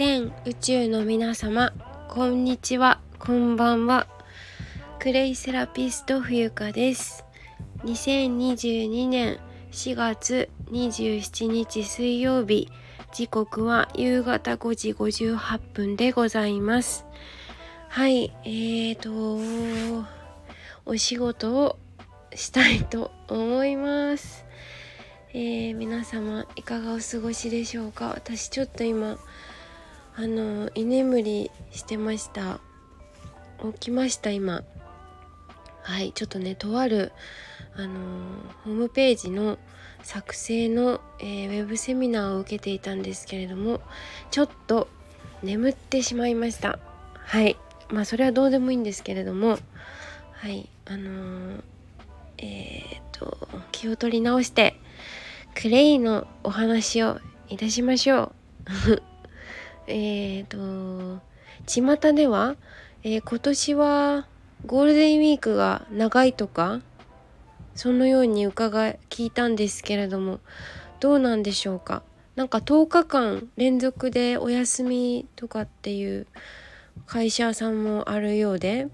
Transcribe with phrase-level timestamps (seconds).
[0.00, 1.74] 全宇宙の皆様
[2.08, 4.06] こんにちはこんばんは。
[4.98, 7.22] クレイセラピスト冬香です。
[7.84, 9.38] 2022年
[9.72, 12.70] 4月27日水曜日
[13.12, 17.04] 時刻は夕方5時58分でございます。
[17.90, 20.06] はいえーと
[20.86, 21.78] お仕事を
[22.34, 24.46] したいと思います。
[25.34, 28.14] えー、皆様いかがお過ごしでしょうか？
[28.14, 29.18] 私ちょっと今
[30.16, 32.60] あの居眠りしてました。
[33.72, 34.62] 起きました今。
[35.82, 37.12] はいちょっとねとある
[37.76, 37.98] あの
[38.64, 39.58] ホームページの
[40.02, 43.80] 作成の、えー、ウェブセミナーを受けていたんですけれども
[44.30, 44.88] ちょっと
[45.42, 46.78] 眠ってしまいました。
[47.14, 47.56] はい。
[47.90, 49.58] まあそれはどうでもいいんですけれども
[50.32, 51.62] はいあのー、
[52.38, 54.74] えー、っと気を取り直して
[55.54, 58.32] クレイのお話をいたしましょ
[58.88, 59.09] う。
[59.90, 61.20] えっと
[61.66, 62.56] 巷では、
[63.02, 64.26] えー、今年は
[64.66, 66.80] ゴールデンウィークが長いとか
[67.74, 70.40] そのように伺い聞いたんですけれども
[71.00, 72.02] どうなんでしょうか？
[72.36, 76.26] なんか10日間連続でお休みとかっていう
[77.06, 78.88] 会社さんもあるようで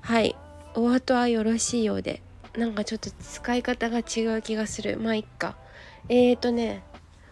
[0.00, 0.36] はい
[0.74, 2.22] お後はよろしいようで
[2.56, 4.98] なんかちょっと使い方が違う気がする。
[4.98, 5.56] まあいっか。
[6.08, 6.82] えーとね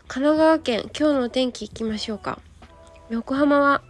[0.08, 2.38] 神奈川県今日のお天気いきましょうか。
[3.08, 3.82] 横浜は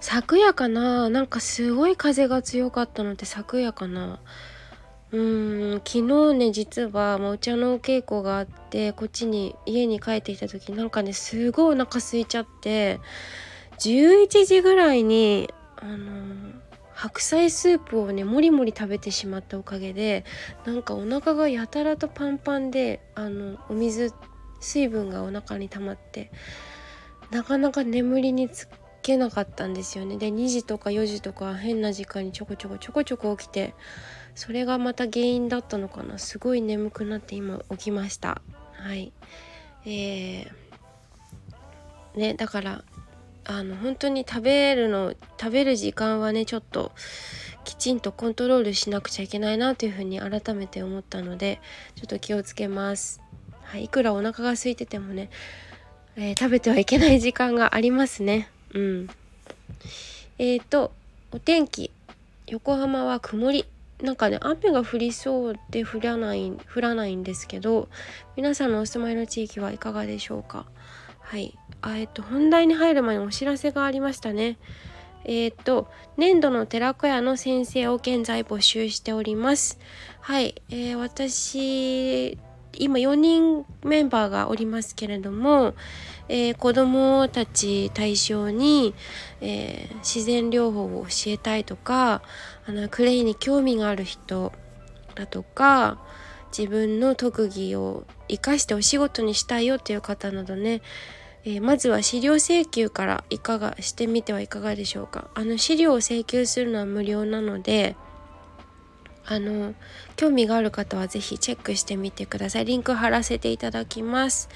[0.00, 1.10] 昨夜かな。
[1.10, 4.20] なんかすごい風が強かったので昨夜かな。
[5.12, 13.00] うーん昨日ね実はもうお茶のお稽古があってこっちに家に帰ってきた時なんかねすごいお腹空いちゃって
[13.78, 20.24] 11時ぐらいにあのー白菜スープをねもりもり食べてしまったおかげで
[20.64, 24.14] なんかお腹がやたらとパンパンであのお水
[24.60, 26.30] 水分がお腹に溜まって
[27.30, 28.68] なかなか眠りにつ
[29.02, 30.16] けなかったんですよね。
[30.16, 33.74] で2時とか4時とか変な時間にちょこちょこちょこちょこ起きて
[34.34, 36.18] それがまた原因だったのかな。
[36.18, 38.42] すごい眠くなって今起きました。
[38.72, 39.12] はい。
[39.84, 40.48] えー、
[42.16, 42.84] ねだから
[43.44, 46.90] あの本当に食べるの食べる時間はねちょっと
[47.62, 51.60] きちんとコントロールしなくちゃいけないなというふうに改めて思ったので
[51.94, 53.20] ちょっと気をつけます。
[53.62, 55.28] はい、いくらお腹が空いててもね、
[56.16, 58.48] えー、食べてはいけない時間がありますね。
[58.74, 59.08] うん。
[60.38, 60.92] えっ、ー、と
[61.30, 61.90] お天気。
[62.46, 63.66] 横浜は曇り。
[64.02, 67.88] なんかね雨が降りそうで降らない降らないんですけど
[68.36, 70.66] 皆さんのお住まいの地域はいかがでしょうか？
[71.20, 71.56] はい。
[71.80, 74.58] あえっと本題に入る前にお知らせがありましたね。
[75.24, 79.78] えっ、と年度の寺子屋の先生を現在募集しております。
[80.20, 82.38] はい、えー、私
[82.72, 85.74] 今4人メンバーがおりますけれども、
[86.28, 88.94] えー、子どもたち対象に、
[89.40, 92.22] えー、自然療法を教えたいとか
[92.66, 94.52] あのクレイに興味がある人
[95.14, 95.98] だとか
[96.56, 100.82] 自分の特技を生かしてお仕事にしたいよっていう方などね
[101.48, 105.28] えー、まずは資料請求からいかがしてみてはいかがでしょうか。
[105.34, 107.94] あの資料を請求するのは無料なので
[109.28, 109.74] あの
[110.16, 112.64] 興味がある方は是非チェックしてみてください。
[112.64, 114.48] リンク貼らせていただきます、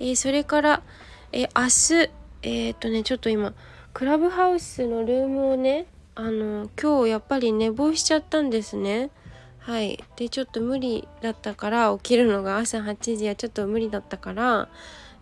[0.00, 0.82] えー、それから、
[1.32, 2.10] えー、明日
[2.42, 3.54] えっとねちょっと今
[3.92, 9.10] クラブハウスのルームをねあの今日やっぱり寝坊しちゃったんですね。
[9.58, 10.02] はい。
[10.16, 14.68] でちょっと無理だったから起きるのが朝8時はちょっと無理だったから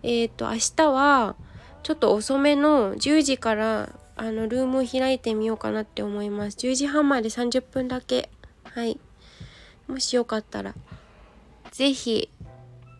[0.02, 1.36] えっ、と明日は
[1.82, 6.56] ちょっと遅めの10時からあのルームを開いてみようかなって思います。
[6.56, 8.30] 10時半まで30分だけ
[8.76, 9.00] はい。
[9.88, 10.74] もしよかったら
[11.72, 12.28] 是非、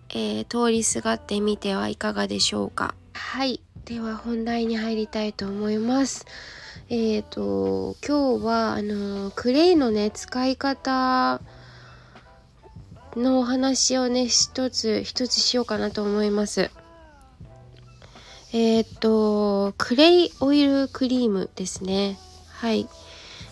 [0.08, 2.94] えー、通りすがってみてはいかがでしょうか。
[3.12, 3.60] はい。
[3.84, 6.24] では本題に入りたいと思います。
[6.88, 11.42] えっ、ー、と今日はあのクレイのね使い方
[13.14, 16.70] のお話をね一つ一つしようかなと思います。
[18.54, 22.18] えっ、と、クレイオイルクリームですね。
[22.48, 22.88] はい。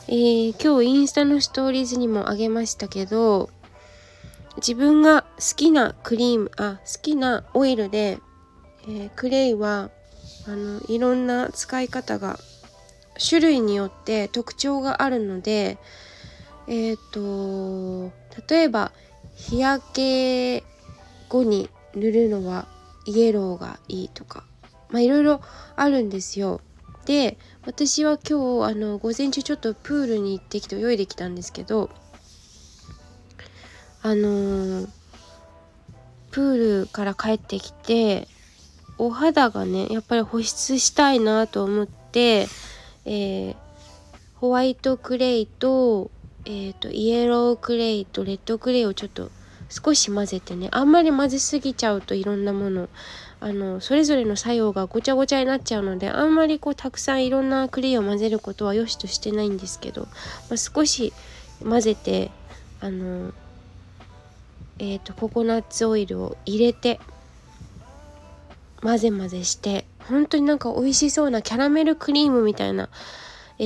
[0.06, 3.48] えー、今日インスタのストーリーズにもあげましたけど、
[4.56, 8.18] 自分が好きなクリーム、あ、好きなオイルで、
[8.82, 9.90] えー、クレイは、
[10.46, 12.38] あの、いろんな使い方が、
[13.18, 15.78] 種類によって特徴があるので、
[16.66, 18.12] えっ、ー、と、
[18.48, 18.92] 例えば、
[19.34, 20.64] 日焼け
[21.28, 22.66] 後に塗るのは
[23.06, 24.44] イエローがいいとか
[24.90, 25.40] まあいろいろ
[25.76, 26.60] あるんですよ。
[27.06, 31.90] で私は今日あの午前中ちょっとプールに行ってきて泳いできたんですけど
[34.02, 34.88] あのー、
[36.30, 38.28] プールから帰ってきて
[38.98, 42.46] お肌がねやっぱり保湿したいなと思って、
[43.04, 43.56] えー、
[44.36, 46.10] ホワイトクレイと,、
[46.44, 49.30] えーと、イエロークレイとレッドクレイをちょっと
[49.68, 52.88] 少し混ぜてねあんまり混ぜすぎちゃうといろんなもの
[53.44, 60.04] あのそれぞれの作用がごちゃごちゃになっちゃうのであんまりこうたくさんいろんなクレイを混ぜることは良しとしてないんですけど、
[60.48, 61.12] まあ、少し
[61.62, 62.30] 混ぜて
[62.80, 63.32] あの
[64.78, 66.98] えーと、ココナッツオイルを入れて
[68.80, 72.88] 混ぜ混ぜして本当になんか美味しそうなキャラメルクリームみたいな、
[73.58, 73.62] え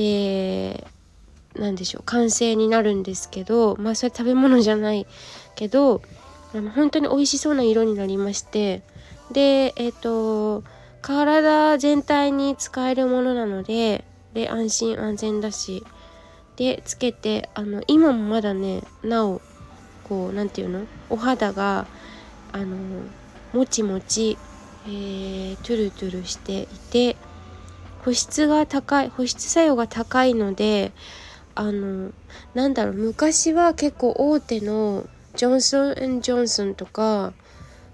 [1.55, 5.07] ー、なんでしょう完成になるんですけどまあそれ食べ物じゃない
[5.55, 6.01] けど
[6.53, 8.83] あの本当に美味しそうな色になりまして
[9.31, 10.63] でえっ、ー、と
[11.01, 14.03] 体全体に使えるものなので
[14.33, 15.83] で安心安全だし
[16.55, 19.41] でつけてあの今もまだねなお
[20.03, 20.85] こう何て言うの？
[21.09, 21.87] お肌が
[22.51, 22.75] あの
[23.53, 24.37] もちもち、
[24.85, 27.15] えー、トゥルトゥルしていて
[28.03, 30.91] 保湿が高い保湿作用が高いので
[31.55, 32.11] あの
[32.53, 35.05] なんだろう昔は結構大手の
[35.35, 37.33] ジョンソンジョンソンとか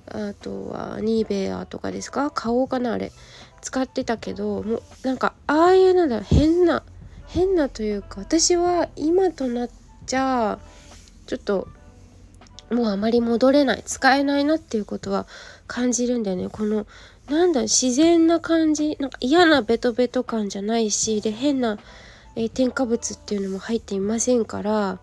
[0.07, 2.31] あとはニーベアとかですか？
[2.31, 3.11] 買おうかなあれ。
[3.61, 6.83] 使ってたけどもうなんかああいうなんだ変な
[7.25, 9.69] 変なというか私は今となっ
[10.05, 10.59] ちゃ
[11.25, 11.67] ちょっと
[12.69, 15.25] もうあまり戻れない使えないなっていうことは
[15.65, 16.49] 感じるんだよね。
[16.49, 16.85] この
[17.27, 21.79] なんだ自然な感じなんか嫌なベトベト感じゃないしで変な、
[22.35, 24.99] えー、添加物っていうのも入っていませんから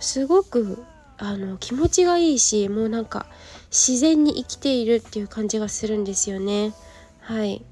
[0.00, 0.82] すごく
[1.22, 3.26] あの気持ちがいいしもうなんか
[3.70, 6.74] 自然に生きているっていう感じがするんですよね
[7.20, 7.64] はい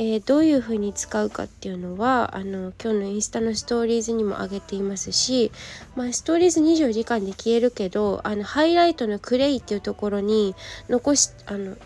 [0.00, 5.50] えー、どういう風に使うかっていうのはあの今日のインスタのストーリーズにも上げていますし、
[5.96, 10.54] まあ、ストーリーズ24時間で消えるけどあのハイライトのクレイっていうところに
[10.88, 11.76] 残しあの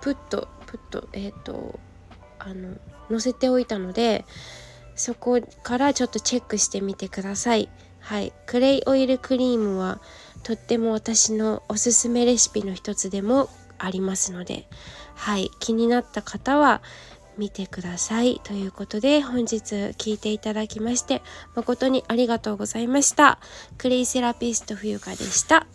[0.00, 1.78] プッとプッとえっ、ー、と
[2.38, 2.76] あの
[3.10, 4.24] 載せておいたので
[4.94, 7.68] そこからちょっとチェックしてみてください。
[8.00, 10.00] はい、クレイオイルクリームは
[10.42, 14.68] とっても私のおすすめレシピの一つでもありますので、
[15.14, 16.82] はい、気になった方は
[17.36, 18.40] 見てください。
[18.42, 19.56] ということで本日
[19.96, 21.22] 聞いていただきまして
[21.54, 23.38] 誠にありがとうございました。
[23.78, 25.66] クレイセラピスト冬香でした。